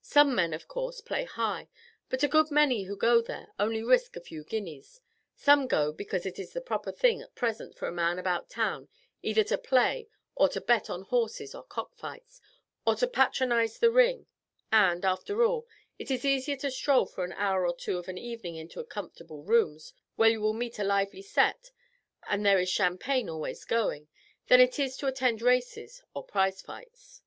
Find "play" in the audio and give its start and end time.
1.02-1.24, 9.58-10.08